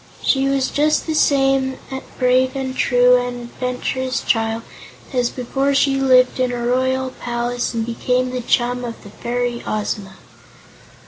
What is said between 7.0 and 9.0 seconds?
palace and became the chum